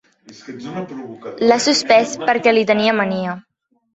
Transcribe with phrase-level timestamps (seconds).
[1.51, 3.39] L'ha suspès perquè li té mania.